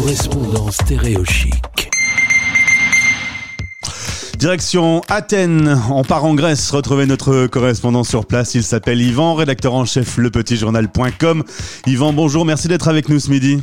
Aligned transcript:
correspondant 0.00 0.70
stéréochic. 0.70 1.90
Direction 4.38 5.00
Athènes, 5.08 5.76
on 5.90 6.04
part 6.04 6.24
en 6.24 6.34
Grèce, 6.34 6.70
retrouver 6.70 7.04
notre 7.04 7.48
correspondant 7.48 8.04
sur 8.04 8.24
place, 8.24 8.54
il 8.54 8.62
s'appelle 8.62 9.00
Yvan, 9.00 9.34
rédacteur 9.34 9.74
en 9.74 9.84
chef 9.84 10.18
lepetitjournal.com. 10.18 11.42
Yvan, 11.86 12.12
bonjour, 12.12 12.44
merci 12.44 12.68
d'être 12.68 12.86
avec 12.86 13.08
nous 13.08 13.18
ce 13.18 13.28
midi. 13.28 13.60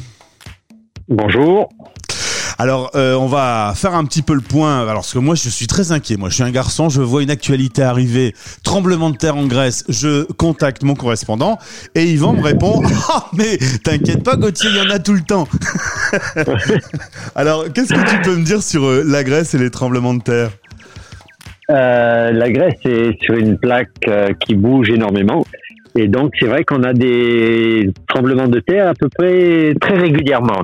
Bonjour. 1.07 1.69
Alors, 2.57 2.91
euh, 2.95 3.15
on 3.15 3.27
va 3.27 3.73
faire 3.75 3.95
un 3.95 4.05
petit 4.05 4.21
peu 4.21 4.33
le 4.33 4.41
point. 4.41 4.81
Alors, 4.81 5.01
parce 5.01 5.13
que 5.13 5.19
moi, 5.19 5.35
je 5.35 5.49
suis 5.49 5.67
très 5.67 5.91
inquiet. 5.91 6.15
Moi, 6.15 6.29
je 6.29 6.35
suis 6.35 6.43
un 6.43 6.51
garçon. 6.51 6.87
Je 6.89 7.01
vois 7.01 7.21
une 7.21 7.29
actualité 7.29 7.83
arriver. 7.83 8.33
Tremblement 8.63 9.09
de 9.09 9.17
terre 9.17 9.35
en 9.35 9.45
Grèce. 9.45 9.83
Je 9.89 10.23
contacte 10.33 10.83
mon 10.83 10.93
correspondant 10.95 11.57
et 11.95 12.05
Yvan 12.05 12.33
me 12.33 12.41
répond 12.41 12.81
Ah, 13.09 13.27
mais 13.33 13.57
t'inquiète 13.83 14.23
pas, 14.23 14.37
Gauthier, 14.37 14.69
il 14.69 14.77
y 14.77 14.81
en 14.81 14.89
a 14.89 14.99
tout 14.99 15.13
le 15.13 15.21
temps. 15.21 15.47
Alors, 17.35 17.65
qu'est-ce 17.73 17.93
que 17.93 18.09
tu 18.09 18.21
peux 18.21 18.35
me 18.35 18.43
dire 18.43 18.61
sur 18.61 18.83
euh, 18.85 19.03
la 19.05 19.23
Grèce 19.23 19.53
et 19.53 19.57
les 19.57 19.69
tremblements 19.69 20.13
de 20.13 20.21
terre? 20.21 20.49
Euh, 21.69 22.31
La 22.31 22.51
Grèce 22.51 22.79
est 22.85 23.21
sur 23.23 23.35
une 23.35 23.57
plaque 23.57 23.89
euh, 24.07 24.29
qui 24.39 24.55
bouge 24.55 24.89
énormément. 24.89 25.45
Et 25.97 26.07
donc, 26.09 26.33
c'est 26.37 26.47
vrai 26.47 26.65
qu'on 26.65 26.83
a 26.83 26.91
des 26.91 27.89
tremblements 28.09 28.49
de 28.49 28.59
terre 28.59 28.89
à 28.89 28.93
peu 28.93 29.07
près 29.07 29.73
très 29.79 29.97
régulièrement. 29.97 30.63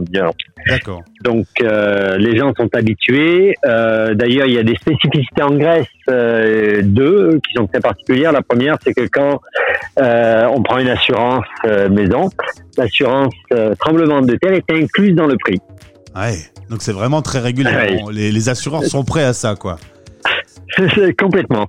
D'accord. 0.67 1.03
Donc, 1.23 1.47
euh, 1.63 2.17
les 2.17 2.37
gens 2.37 2.53
sont 2.57 2.67
habitués. 2.73 3.55
Euh, 3.65 4.13
D'ailleurs, 4.13 4.47
il 4.47 4.53
y 4.53 4.59
a 4.59 4.63
des 4.63 4.75
spécificités 4.75 5.41
en 5.41 5.55
Grèce, 5.55 5.87
euh, 6.09 6.81
deux, 6.83 7.39
qui 7.47 7.53
sont 7.55 7.65
très 7.65 7.79
particulières. 7.79 8.33
La 8.33 8.41
première, 8.41 8.75
c'est 8.83 8.93
que 8.93 9.07
quand 9.07 9.39
euh, 9.99 10.47
on 10.53 10.61
prend 10.63 10.77
une 10.77 10.89
assurance 10.89 11.45
euh, 11.65 11.89
maison, 11.89 12.29
l'assurance 12.77 13.33
euh, 13.53 13.75
tremblement 13.75 14.21
de 14.21 14.35
terre 14.35 14.53
est 14.53 14.71
incluse 14.71 15.15
dans 15.15 15.27
le 15.27 15.37
prix. 15.37 15.59
Ouais, 16.15 16.37
donc 16.69 16.81
c'est 16.81 16.91
vraiment 16.91 17.21
très 17.21 17.39
régulier. 17.39 17.69
Ouais. 17.69 17.99
Les, 18.11 18.31
les 18.31 18.49
assureurs 18.49 18.83
sont 18.83 19.03
prêts 19.03 19.23
à 19.23 19.33
ça, 19.33 19.55
quoi. 19.55 19.77
Complètement. 21.19 21.67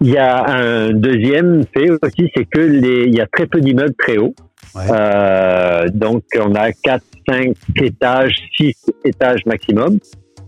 Il 0.00 0.10
y 0.10 0.18
a 0.18 0.44
un 0.46 0.92
deuxième 0.92 1.64
fait 1.72 1.90
aussi, 1.90 2.30
c'est 2.34 2.44
que 2.44 2.60
les, 2.60 3.04
il 3.06 3.14
y 3.14 3.20
a 3.20 3.26
très 3.26 3.46
peu 3.46 3.60
d'immeubles 3.60 3.94
très 3.98 4.18
hauts. 4.18 4.34
Ouais. 4.74 4.84
Euh, 4.90 5.88
donc 5.92 6.24
on 6.38 6.54
a 6.54 6.72
4, 6.72 7.04
5 7.28 7.54
étages, 7.76 8.34
6 8.56 8.74
étages 9.04 9.44
maximum. 9.46 9.98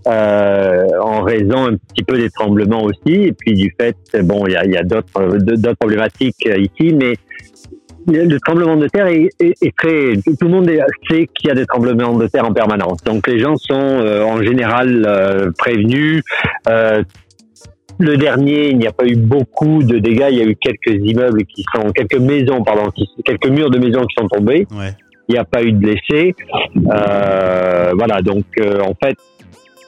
Euh, 0.07 0.87
en 1.01 1.23
raison 1.23 1.65
un 1.67 1.77
petit 1.77 2.05
peu 2.07 2.19
des 2.19 2.29
tremblements 2.31 2.83
aussi, 2.85 3.15
et 3.29 3.33
puis 3.33 3.55
du 3.55 3.75
fait, 3.81 3.97
bon, 4.23 4.47
il 4.47 4.53
y 4.53 4.57
a, 4.57 4.67
y 4.67 4.77
a 4.77 4.83
d'autres 4.83 5.39
d'autres 5.39 5.79
problématiques 5.79 6.47
euh, 6.47 6.59
ici, 6.59 6.93
mais 6.95 7.15
le 8.07 8.39
tremblement 8.41 8.77
de 8.77 8.87
terre 8.89 9.07
est, 9.07 9.31
est- 9.41 9.55
est 9.63 9.75
très. 9.77 10.13
Tout 10.23 10.37
le 10.43 10.49
monde 10.49 10.71
sait 11.11 11.27
qu'il 11.35 11.49
y 11.49 11.51
a 11.51 11.55
des 11.55 11.65
tremblements 11.65 12.19
de 12.19 12.27
terre 12.27 12.45
en 12.47 12.53
permanence. 12.53 13.03
Donc 13.05 13.27
les 13.27 13.39
gens 13.39 13.57
sont 13.57 13.73
euh, 13.81 14.23
en 14.25 14.43
général 14.43 15.05
euh, 15.07 15.51
prévenus. 15.57 16.23
Euh, 16.69 17.03
le 17.99 18.17
dernier, 18.19 18.71
il 18.71 18.77
n'y 18.79 18.87
a 18.87 18.93
pas 18.93 19.07
eu 19.07 19.17
beaucoup 19.17 19.83
de 19.83 19.99
dégâts. 19.99 20.27
Il 20.33 20.37
y 20.39 20.43
a 20.43 20.45
eu 20.45 20.57
quelques 20.57 21.01
immeubles 21.03 21.45
qui 21.47 21.65
sont, 21.75 21.91
quelques 21.93 22.19
maisons, 22.19 22.63
pardon, 22.63 22.91
qui, 22.91 23.09
quelques 23.25 23.49
murs 23.49 23.71
de 23.71 23.79
maisons 23.79 24.03
qui 24.05 24.17
sont 24.21 24.29
tombés. 24.29 24.67
Ouais. 24.73 24.91
Il 25.29 25.33
n'y 25.33 25.39
a 25.39 25.45
pas 25.45 25.63
eu 25.63 25.73
de 25.73 25.79
blessés. 25.79 26.35
Euh, 26.93 27.93
voilà, 27.97 28.21
donc 28.21 28.45
euh, 28.61 28.81
en 28.83 28.93
fait, 29.03 29.17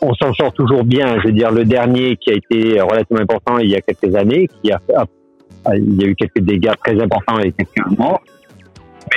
on 0.03 0.15
s'en 0.15 0.33
sort 0.35 0.53
toujours 0.53 0.85
bien. 0.85 1.19
Je 1.21 1.27
veux 1.29 1.33
dire, 1.33 1.51
le 1.51 1.65
dernier 1.65 2.17
qui 2.17 2.31
a 2.31 2.35
été 2.35 2.81
relativement 2.81 3.23
important 3.23 3.59
il 3.59 3.71
y 3.71 3.75
a 3.77 3.81
quelques 3.81 4.15
années, 4.15 4.49
qui 4.63 4.71
a, 4.73 4.81
a- 4.97 5.77
il 5.77 6.01
y 6.01 6.05
a 6.05 6.09
eu 6.09 6.15
quelques 6.15 6.41
dégâts 6.41 6.73
très 6.85 7.01
importants 7.01 7.39
et 7.41 7.53
quelques 7.53 7.99
morts. 7.99 8.21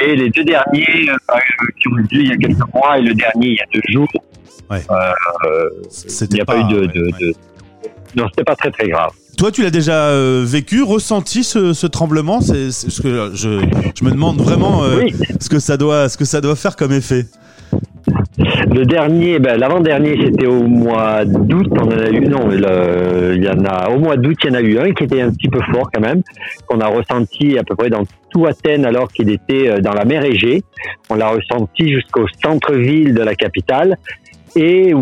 Mais 0.01 0.15
les 0.15 0.29
deux 0.29 0.43
derniers 0.43 1.09
euh, 1.09 1.37
qui 1.79 1.87
ont 1.87 1.97
eu 1.97 2.01
lieu 2.11 2.21
il 2.21 2.27
y 2.29 2.33
a 2.33 2.37
quelques 2.37 2.73
mois 2.73 2.97
et 2.97 3.01
le 3.01 3.13
dernier 3.13 3.47
il 3.47 3.55
y 3.55 3.59
a 3.59 3.65
deux 3.73 3.81
jours, 3.91 4.07
Ouais. 4.69 4.81
euh, 4.91 5.69
il 6.29 6.33
n'y 6.35 6.41
a 6.41 6.45
pas, 6.45 6.59
eu 6.59 6.63
de, 6.65 6.79
ouais, 6.81 6.87
de, 6.87 7.03
ouais. 7.05 7.11
de- 7.19 7.33
non, 8.15 8.25
c'était 8.29 8.43
pas 8.43 8.55
très 8.55 8.71
très 8.71 8.87
grave. 8.87 9.11
Toi, 9.37 9.51
tu 9.51 9.61
l'as 9.63 9.71
déjà 9.71 10.07
euh, 10.09 10.43
vécu, 10.45 10.83
ressenti 10.83 11.43
ce, 11.43 11.73
ce 11.73 11.87
tremblement? 11.87 12.41
C'est 12.41 12.71
ce 12.71 13.01
que 13.01 13.31
je, 13.33 13.61
je 13.95 14.03
me 14.03 14.11
demande 14.11 14.41
vraiment 14.41 14.81
Oui. 14.81 15.13
ce 15.39 15.49
que 15.49 15.59
ça 15.59 15.77
doit, 15.77 16.09
ce 16.09 16.17
que 16.17 16.25
ça 16.25 16.41
doit 16.41 16.55
faire 16.55 16.75
comme 16.75 16.91
effet. 16.91 17.25
Le 18.71 18.85
dernier, 18.85 19.39
ben, 19.39 19.59
l'avant-dernier, 19.59 20.17
c'était 20.23 20.47
au 20.47 20.63
mois 20.63 21.25
d'août. 21.25 21.67
On 21.71 21.87
en 21.87 21.89
a 21.91 22.09
eu, 22.09 22.21
non, 22.21 22.47
le- 22.47 23.35
il 23.35 23.43
y 23.43 23.49
en 23.49 23.65
a, 23.65 23.89
au 23.89 23.99
mois 23.99 24.15
d'août, 24.17 24.37
il 24.43 24.49
y 24.49 24.51
en 24.51 24.55
a 24.55 24.61
eu 24.61 24.77
un 24.79 24.91
qui 24.93 25.03
était 25.03 25.21
un 25.21 25.31
petit 25.31 25.49
peu 25.49 25.59
fort 25.73 25.89
quand 25.93 25.99
même, 26.01 26.21
qu'on 26.67 26.79
a 26.79 26.87
ressenti 26.87 27.57
à 27.57 27.63
peu 27.63 27.75
près 27.75 27.89
dans 27.89 28.03
tout 28.31 28.45
Athènes 28.45 28.85
alors 28.85 29.09
qu'il 29.11 29.29
était 29.29 29.69
euh, 29.69 29.79
dans 29.81 29.93
la 29.93 30.05
mer 30.05 30.23
Égée. 30.23 30.63
On 31.09 31.15
l'a 31.15 31.29
ressenti 31.29 31.91
jusqu'au 31.93 32.25
centre-ville 32.43 33.13
de 33.13 33.21
la 33.23 33.35
capitale. 33.35 33.97
Et 34.55 34.93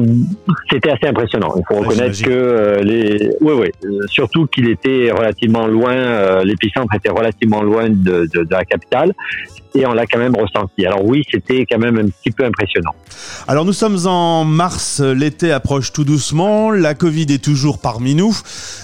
c'était 0.69 0.89
assez 0.91 1.07
impressionnant. 1.07 1.53
Il 1.55 1.63
faut 1.67 1.79
Ouais, 1.81 1.87
reconnaître 1.87 2.21
que 2.21 2.29
euh, 2.29 2.81
les, 2.83 3.29
oui, 3.39 3.53
oui, 3.57 3.67
euh, 3.85 4.01
surtout 4.07 4.45
qu'il 4.47 4.69
était 4.69 5.09
relativement 5.09 5.67
loin, 5.67 5.93
euh, 5.95 6.43
l'épicentre 6.43 6.93
était 6.95 7.09
relativement 7.09 7.61
loin 7.63 7.87
de, 7.89 8.27
de, 8.33 8.43
de 8.43 8.47
la 8.51 8.65
capitale, 8.65 9.13
et 9.77 9.85
on 9.85 9.93
l'a 9.93 10.05
quand 10.05 10.19
même 10.19 10.35
ressenti. 10.35 10.85
Alors 10.85 11.05
oui, 11.05 11.23
c'était 11.29 11.65
quand 11.69 11.79
même 11.79 11.97
un 11.97 12.07
petit 12.07 12.31
peu 12.31 12.45
impressionnant. 12.45 12.93
Alors 13.47 13.65
nous 13.65 13.73
sommes 13.73 13.97
en 14.05 14.43
mars, 14.43 15.01
l'été 15.01 15.51
approche 15.51 15.93
tout 15.93 16.03
doucement, 16.03 16.71
la 16.71 16.93
Covid 16.93 17.27
est 17.29 17.43
toujours 17.43 17.79
parmi 17.79 18.15
nous. 18.15 18.35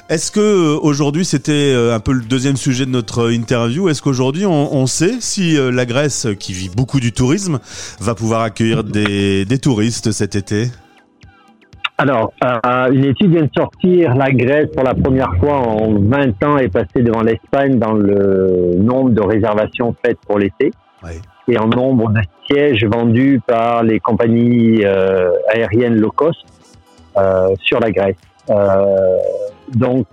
Est-ce 0.09 0.31
que 0.31 0.39
euh, 0.39 0.79
aujourd'hui, 0.81 1.25
c'était 1.25 1.73
euh, 1.73 1.95
un 1.95 1.99
peu 1.99 2.13
le 2.13 2.21
deuxième 2.21 2.57
sujet 2.57 2.85
de 2.85 2.91
notre 2.91 3.31
interview, 3.31 3.89
est-ce 3.89 4.01
qu'aujourd'hui 4.01 4.45
on, 4.45 4.73
on 4.73 4.87
sait 4.87 5.15
si 5.19 5.57
euh, 5.57 5.71
la 5.71 5.85
Grèce, 5.85 6.27
qui 6.39 6.53
vit 6.53 6.69
beaucoup 6.69 6.99
du 6.99 7.11
tourisme, 7.11 7.59
va 7.99 8.15
pouvoir 8.15 8.41
accueillir 8.41 8.83
des, 8.83 9.45
des 9.45 9.59
touristes 9.59 10.11
cet 10.11 10.35
été? 10.35 10.67
Alors, 11.97 12.33
euh, 12.43 12.91
une 12.91 13.05
étude 13.05 13.31
vient 13.31 13.43
de 13.43 13.51
sortir. 13.55 14.15
La 14.15 14.31
Grèce, 14.31 14.67
pour 14.73 14.83
la 14.83 14.95
première 14.95 15.35
fois 15.37 15.59
en 15.59 15.93
20 15.93 16.43
ans, 16.43 16.57
est 16.57 16.67
passée 16.67 17.03
devant 17.03 17.21
l'Espagne 17.21 17.77
dans 17.77 17.93
le 17.93 18.75
nombre 18.77 19.11
de 19.11 19.21
réservations 19.21 19.95
faites 20.03 20.17
pour 20.27 20.39
l'été 20.39 20.71
Ouais. 21.03 21.19
et 21.47 21.57
en 21.57 21.67
nombre 21.67 22.11
de 22.11 22.21
sièges 22.45 22.85
vendus 22.85 23.41
par 23.45 23.83
les 23.83 23.99
compagnies 23.99 24.85
euh, 24.85 25.31
aériennes 25.53 25.95
low 25.95 26.11
cost 26.11 26.45
euh, 27.17 27.49
sur 27.61 27.79
la 27.79 27.91
Grèce. 27.91 28.15
Euh, 28.49 29.17
donc, 29.73 30.07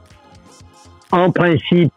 en 1.13 1.31
principe, 1.31 1.93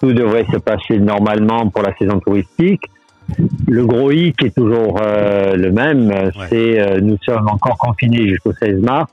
tout 0.00 0.12
devrait 0.12 0.46
se 0.52 0.58
passer 0.58 0.98
normalement 0.98 1.68
pour 1.70 1.82
la 1.82 1.94
saison 1.96 2.20
touristique. 2.20 2.82
Le 3.68 3.86
gros 3.86 4.10
hic 4.10 4.42
est 4.44 4.54
toujours 4.54 4.98
le 5.00 5.70
même, 5.70 6.30
c'est 6.50 6.78
euh, 6.78 7.00
nous 7.00 7.16
sommes 7.24 7.48
encore 7.48 7.78
confinés 7.78 8.28
jusqu'au 8.28 8.52
16 8.52 8.80
mars. 8.80 9.10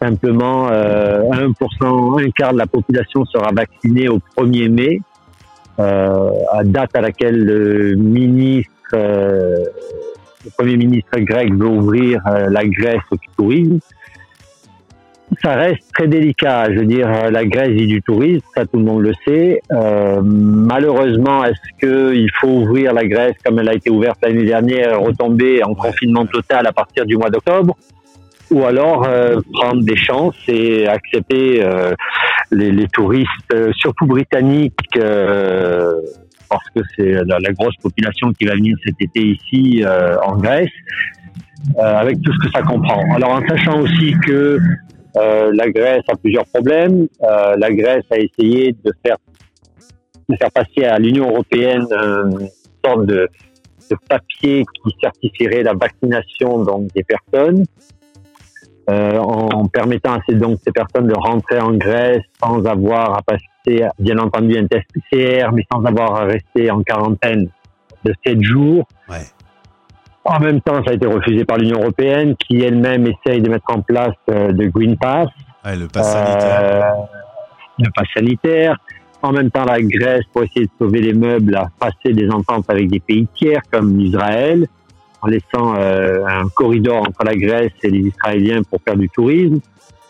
Simplement, 0.00 0.68
euh, 0.70 1.22
1%, 1.30 2.26
un 2.26 2.30
quart 2.30 2.54
de 2.54 2.58
la 2.58 2.66
population 2.66 3.24
sera 3.26 3.50
vaccinée 3.52 4.08
au 4.08 4.18
1er 4.36 4.70
mai, 4.70 5.00
à 5.80 6.64
date 6.64 6.94
à 6.94 7.00
laquelle 7.00 7.44
le 7.44 7.94
ministre, 7.94 8.70
euh, 8.94 9.64
le 10.44 10.50
premier 10.56 10.76
ministre 10.76 11.18
grec 11.18 11.52
veut 11.54 11.68
ouvrir 11.68 12.20
euh, 12.26 12.48
la 12.50 12.64
Grèce 12.64 13.02
au 13.10 13.16
tourisme. 13.36 13.78
Ça 15.42 15.54
reste 15.54 15.84
très 15.94 16.08
délicat. 16.08 16.72
Je 16.72 16.80
veux 16.80 16.86
dire, 16.86 17.08
euh, 17.08 17.30
la 17.30 17.44
Grèce 17.44 17.68
vit 17.68 17.86
du 17.86 18.02
tourisme, 18.02 18.44
ça 18.54 18.66
tout 18.66 18.78
le 18.78 18.84
monde 18.84 19.02
le 19.02 19.12
sait. 19.24 19.60
Euh, 19.70 20.20
malheureusement, 20.22 21.44
est-ce 21.44 21.78
qu'il 21.78 22.28
faut 22.40 22.48
ouvrir 22.48 22.92
la 22.92 23.04
Grèce 23.04 23.34
comme 23.44 23.58
elle 23.60 23.68
a 23.68 23.74
été 23.74 23.90
ouverte 23.90 24.18
l'année 24.22 24.44
dernière, 24.44 25.00
retomber 25.00 25.62
en 25.62 25.74
confinement 25.74 26.26
total 26.26 26.66
à 26.66 26.72
partir 26.72 27.06
du 27.06 27.16
mois 27.16 27.30
d'octobre? 27.30 27.76
Ou 28.50 28.64
alors 28.64 29.04
euh, 29.06 29.40
prendre 29.52 29.84
des 29.84 29.96
chances 29.96 30.34
et 30.48 30.88
accepter 30.88 31.62
euh, 31.62 31.94
les, 32.50 32.72
les 32.72 32.88
touristes, 32.88 33.28
euh, 33.54 33.72
surtout 33.74 34.06
britanniques, 34.06 34.74
euh, 34.96 36.00
parce 36.48 36.68
que 36.74 36.80
c'est 36.96 37.12
la, 37.24 37.38
la 37.38 37.52
grosse 37.52 37.76
population 37.76 38.32
qui 38.32 38.44
va 38.44 38.54
venir 38.54 38.76
cet 38.84 38.96
été 39.00 39.20
ici 39.20 39.84
euh, 39.84 40.16
en 40.24 40.36
Grèce, 40.36 40.68
avec 41.78 42.20
tout 42.22 42.32
ce 42.32 42.46
que 42.46 42.50
ça 42.52 42.62
comprend. 42.62 43.02
Alors 43.14 43.32
en 43.32 43.46
sachant 43.46 43.80
aussi 43.80 44.14
que 44.26 44.58
la 45.14 45.70
Grèce 45.70 46.02
a 46.08 46.16
plusieurs 46.16 46.46
problèmes, 46.46 47.06
la 47.20 47.70
Grèce 47.70 48.04
a 48.10 48.16
essayé 48.16 48.74
de 48.82 48.92
faire 49.04 49.16
de 50.28 50.36
faire 50.36 50.50
passer 50.50 50.84
à 50.86 50.98
l'Union 50.98 51.28
européenne 51.28 51.86
une 51.92 52.48
sorte 52.84 53.04
de, 53.04 53.28
de 53.90 53.96
papier 54.08 54.64
qui 54.64 54.94
certifierait 55.02 55.62
la 55.62 55.74
vaccination 55.74 56.64
donc 56.64 56.88
des 56.94 57.04
personnes 57.04 57.64
euh, 58.90 59.18
en 59.18 59.66
permettant 59.66 60.14
à 60.14 60.18
ces, 60.28 60.34
donc 60.34 60.58
ces 60.64 60.72
personnes 60.72 61.06
de 61.06 61.14
rentrer 61.14 61.60
en 61.60 61.72
Grèce 61.72 62.22
sans 62.42 62.64
avoir 62.64 63.16
à 63.18 63.22
passer, 63.22 63.86
bien 63.98 64.18
entendu, 64.18 64.58
un 64.58 64.66
test 64.66 64.86
PCR, 64.92 65.48
mais 65.52 65.64
sans 65.72 65.84
avoir 65.84 66.16
à 66.16 66.24
rester 66.24 66.70
en 66.70 66.82
quarantaine 66.82 67.48
de 68.04 68.14
7 68.26 68.42
jours. 68.42 68.86
Ouais. 69.08 69.18
En 70.24 70.38
même 70.40 70.60
temps, 70.60 70.82
ça 70.84 70.90
a 70.90 70.94
été 70.94 71.06
refusé 71.06 71.44
par 71.44 71.58
l'Union 71.58 71.80
européenne, 71.80 72.34
qui 72.36 72.60
elle-même 72.62 73.06
essaye 73.06 73.40
de 73.40 73.48
mettre 73.48 73.70
en 73.74 73.80
place 73.80 74.14
euh, 74.30 74.52
de 74.52 74.66
Green 74.66 74.96
Pass, 74.96 75.28
Ouais, 75.64 75.76
le 75.76 75.88
pass 75.88 76.12
sanitaire. 76.12 76.94
euh, 76.94 77.02
le 77.78 77.90
pass 77.94 78.06
sanitaire. 78.14 78.76
En 79.22 79.32
même 79.32 79.50
temps, 79.50 79.64
la 79.66 79.80
Grèce, 79.82 80.24
pour 80.32 80.42
essayer 80.42 80.64
de 80.66 80.70
sauver 80.78 81.00
les 81.02 81.12
meubles, 81.12 81.54
a 81.54 81.68
passé 81.78 82.14
des 82.14 82.30
ententes 82.30 82.64
avec 82.68 82.88
des 82.90 83.00
pays 83.00 83.26
tiers 83.36 83.60
comme 83.70 84.00
Israël. 84.00 84.66
En 85.22 85.28
laissant 85.28 85.74
un 85.74 86.48
corridor 86.54 87.00
entre 87.00 87.24
la 87.24 87.36
Grèce 87.36 87.72
et 87.82 87.90
les 87.90 88.08
Israéliens 88.08 88.62
pour 88.62 88.80
faire 88.82 88.96
du 88.96 89.08
tourisme. 89.08 89.60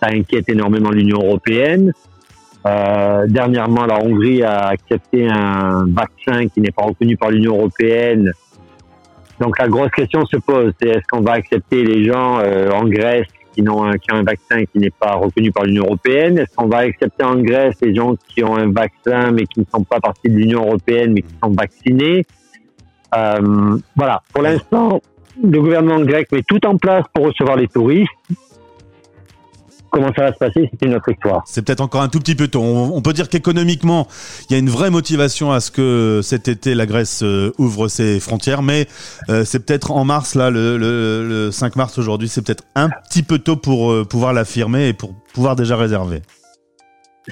Ça 0.00 0.08
inquiète 0.08 0.48
énormément 0.48 0.90
l'Union 0.90 1.18
européenne. 1.18 1.92
Euh, 2.66 3.26
dernièrement, 3.26 3.86
la 3.86 3.98
Hongrie 4.02 4.42
a 4.42 4.68
accepté 4.68 5.28
un 5.28 5.86
vaccin 5.88 6.46
qui 6.48 6.60
n'est 6.60 6.70
pas 6.70 6.82
reconnu 6.82 7.16
par 7.16 7.30
l'Union 7.30 7.56
européenne. 7.56 8.30
Donc 9.40 9.58
la 9.58 9.68
grosse 9.68 9.90
question 9.90 10.24
se 10.26 10.36
pose, 10.36 10.72
c'est 10.80 10.88
est-ce 10.88 11.06
qu'on 11.10 11.22
va 11.22 11.32
accepter 11.32 11.82
les 11.82 12.04
gens 12.04 12.38
euh, 12.40 12.70
en 12.70 12.84
Grèce 12.86 13.26
qui, 13.54 13.66
ont 13.66 13.84
un, 13.84 13.96
qui 13.96 14.12
ont 14.12 14.16
un 14.16 14.22
vaccin 14.22 14.64
qui 14.66 14.78
n'est 14.78 14.90
pas 14.90 15.14
reconnu 15.14 15.50
par 15.50 15.64
l'Union 15.64 15.84
européenne? 15.84 16.38
Est-ce 16.38 16.54
qu'on 16.54 16.68
va 16.68 16.78
accepter 16.78 17.24
en 17.24 17.36
Grèce 17.36 17.76
les 17.80 17.94
gens 17.94 18.14
qui 18.28 18.44
ont 18.44 18.56
un 18.56 18.70
vaccin 18.70 19.32
mais 19.32 19.46
qui 19.46 19.60
ne 19.60 19.64
sont 19.72 19.84
pas 19.84 20.00
partie 20.00 20.28
de 20.28 20.36
l'Union 20.36 20.66
européenne 20.66 21.14
mais 21.14 21.22
qui 21.22 21.34
sont 21.42 21.50
vaccinés? 21.50 22.26
euh, 22.26 22.39
Voilà, 23.12 24.22
pour 24.32 24.42
l'instant, 24.42 25.00
le 25.42 25.60
gouvernement 25.60 26.00
grec 26.00 26.30
met 26.32 26.42
tout 26.42 26.64
en 26.66 26.76
place 26.76 27.04
pour 27.14 27.26
recevoir 27.26 27.56
les 27.56 27.68
touristes. 27.68 28.10
Comment 29.90 30.12
ça 30.14 30.22
va 30.22 30.32
se 30.32 30.38
passer, 30.38 30.70
c'est 30.70 30.86
une 30.86 30.94
autre 30.94 31.10
histoire. 31.10 31.42
C'est 31.46 31.62
peut-être 31.62 31.80
encore 31.80 32.02
un 32.02 32.08
tout 32.08 32.20
petit 32.20 32.36
peu 32.36 32.46
tôt. 32.46 32.62
On, 32.62 33.02
peut 33.02 33.12
dire 33.12 33.28
qu'économiquement, 33.28 34.06
il 34.48 34.52
y 34.52 34.56
a 34.56 34.58
une 34.60 34.70
vraie 34.70 34.90
motivation 34.90 35.50
à 35.50 35.58
ce 35.58 35.72
que 35.72 36.20
cet 36.22 36.46
été 36.46 36.76
la 36.76 36.86
Grèce 36.86 37.24
euh, 37.24 37.52
ouvre 37.58 37.88
ses 37.88 38.20
frontières, 38.20 38.62
mais 38.62 38.86
euh, 39.30 39.44
c'est 39.44 39.66
peut-être 39.66 39.90
en 39.90 40.04
mars, 40.04 40.36
là, 40.36 40.50
le, 40.50 40.78
le 40.78 41.50
5 41.50 41.74
mars 41.74 41.98
aujourd'hui, 41.98 42.28
c'est 42.28 42.42
peut-être 42.42 42.62
un 42.76 42.88
petit 43.08 43.24
peu 43.24 43.40
tôt 43.40 43.56
pour 43.56 43.90
euh, 43.90 44.04
pouvoir 44.04 44.32
l'affirmer 44.32 44.86
et 44.86 44.92
pour 44.92 45.12
pouvoir 45.34 45.56
déjà 45.56 45.76
réserver 45.76 46.22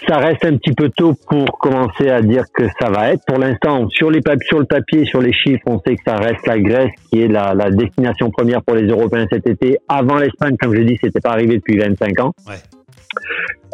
ça 0.07 0.19
reste 0.19 0.45
un 0.45 0.57
petit 0.57 0.73
peu 0.73 0.91
tôt 0.91 1.15
pour 1.29 1.59
commencer 1.59 2.09
à 2.09 2.21
dire 2.21 2.45
que 2.53 2.65
ça 2.81 2.91
va 2.91 3.13
être. 3.13 3.23
Pour 3.27 3.39
l'instant, 3.39 3.89
sur, 3.89 4.11
les 4.11 4.21
sur 4.43 4.59
le 4.59 4.67
papier, 4.67 5.05
sur 5.07 5.21
les 5.21 5.33
chiffres, 5.33 5.63
on 5.67 5.81
sait 5.81 5.97
que 5.97 6.03
ça 6.07 6.17
reste 6.17 6.47
la 6.47 6.59
Grèce 6.59 6.93
qui 7.11 7.23
est 7.23 7.29
la, 7.29 7.55
la 7.55 7.71
destination 7.71 8.31
première 8.31 8.63
pour 8.63 8.77
les 8.77 8.87
Européens 8.87 9.27
cet 9.31 9.47
été. 9.47 9.79
Avant 9.89 10.17
l'Espagne, 10.17 10.57
comme 10.61 10.75
je 10.75 10.83
dis, 10.83 10.99
c'était 11.03 11.21
pas 11.21 11.31
arrivé 11.31 11.57
depuis 11.57 11.79
25 11.79 12.21
ans. 12.21 12.35
Ouais. 12.47 12.57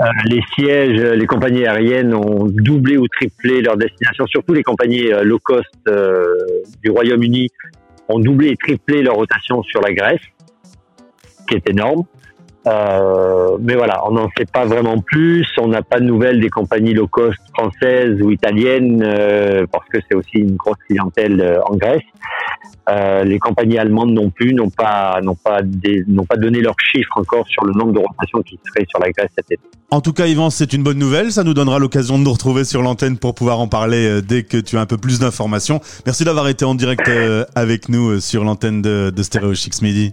Euh, 0.01 0.05
les 0.27 0.41
sièges, 0.55 1.01
les 1.01 1.27
compagnies 1.27 1.67
aériennes 1.67 2.15
ont 2.15 2.47
doublé 2.47 2.97
ou 2.97 3.07
triplé 3.07 3.63
leur 3.63 3.77
destination, 3.77 4.27
surtout 4.27 4.53
les 4.53 4.65
compagnies 4.65 5.13
euh, 5.13 5.23
low 5.23 5.39
cost 5.39 5.69
euh, 5.87 6.25
du 6.83 6.91
Royaume-Uni 6.91 7.49
ont 8.09 8.19
doublé 8.19 8.49
et 8.49 8.57
triplé 8.57 9.03
leur 9.03 9.15
rotation 9.15 9.63
sur 9.63 9.81
la 9.81 9.93
Grèce, 9.93 10.21
qui 11.49 11.55
est 11.55 11.71
énorme. 11.71 12.05
Euh, 12.67 13.59
mais 13.61 13.75
voilà, 13.75 14.03
on 14.07 14.13
n'en 14.13 14.29
sait 14.37 14.47
pas 14.47 14.65
vraiment 14.65 14.99
plus. 14.99 15.47
On 15.59 15.69
n'a 15.69 15.83
pas 15.83 16.01
de 16.01 16.05
nouvelles 16.05 16.41
des 16.41 16.49
compagnies 16.49 16.95
low 16.95 17.07
cost 17.07 17.39
françaises 17.53 18.21
ou 18.23 18.31
italiennes 18.31 19.03
euh, 19.03 19.67
parce 19.71 19.87
que 19.89 19.99
c'est 20.09 20.17
aussi 20.17 20.39
une 20.39 20.57
grosse 20.57 20.79
clientèle 20.87 21.41
euh, 21.41 21.61
en 21.67 21.77
Grèce. 21.77 22.03
Euh, 22.89 23.25
les 23.25 23.39
compagnies 23.39 23.79
allemandes 23.79 24.13
non 24.13 24.29
plus 24.29 24.53
n'ont 24.53 24.69
pas 24.69 25.19
n'ont 25.23 25.37
pas 25.37 25.61
n'ont 26.07 26.27
pas 26.27 26.37
donné 26.37 26.61
leurs 26.61 26.79
chiffres 26.79 27.17
encore 27.17 27.47
sur 27.49 27.65
le 27.65 27.73
nombre 27.73 27.93
de 27.93 27.99
rotations 27.99 28.43
qui 28.43 28.59
seraient 28.67 28.87
sur 28.89 28.99
la 28.99 29.11
Grèce 29.11 29.31
cet 29.37 29.51
été. 29.51 29.63
En 29.91 30.01
tout 30.01 30.13
cas, 30.13 30.27
Yvan, 30.27 30.51
c'est 30.51 30.73
une 30.73 30.83
bonne 30.83 30.99
nouvelle. 30.99 31.33
Ça 31.33 31.45
nous 31.45 31.55
donnera 31.55 31.79
l'occasion 31.79 32.19
de 32.19 32.25
nous 32.25 32.33
retrouver 32.33 32.65
sur 32.65 32.83
l'antenne 32.83 33.19
pour 33.19 33.35
pouvoir 33.35 33.61
en 33.61 33.69
parler 33.69 34.21
dès 34.23 34.43
que 34.43 34.57
tu 34.57 34.77
as 34.77 34.81
un 34.81 34.87
peu 34.87 34.97
plus 34.97 35.21
d'informations. 35.21 35.81
Merci 36.05 36.25
d'avoir 36.25 36.49
été 36.49 36.65
en 36.65 36.75
direct 36.75 37.09
avec 37.55 37.89
nous 37.89 38.21
sur 38.21 38.43
l'antenne 38.43 38.83
de, 38.83 39.13
de 39.15 39.23
Stereo 39.23 39.55
Chicks 39.55 39.83
Midi. 39.83 40.13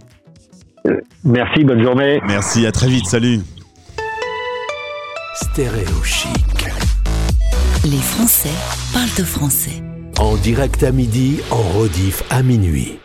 Merci, 1.24 1.64
bonne 1.64 1.82
journée. 1.82 2.20
Merci, 2.26 2.66
à 2.66 2.72
très 2.72 2.88
vite, 2.88 3.06
salut. 3.06 3.40
Stéréo 5.34 6.02
chic. 6.02 6.66
Les 7.84 7.98
Français 7.98 8.50
parlent 8.92 9.18
de 9.18 9.24
français. 9.24 9.82
En 10.18 10.36
direct 10.36 10.82
à 10.82 10.92
midi, 10.92 11.40
en 11.50 11.62
rediff 11.78 12.22
à 12.30 12.42
minuit. 12.42 12.98